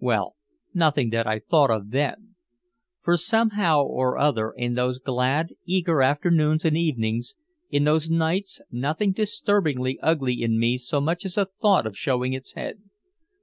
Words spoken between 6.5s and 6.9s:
and